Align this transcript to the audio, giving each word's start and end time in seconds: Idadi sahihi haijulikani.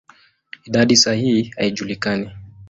Idadi 0.67 0.95
sahihi 0.95 1.51
haijulikani. 1.57 2.31